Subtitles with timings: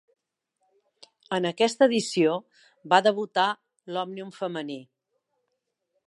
[1.35, 2.37] En aquesta edició
[2.93, 3.45] va debutar
[3.97, 4.79] l'Òmnium femení.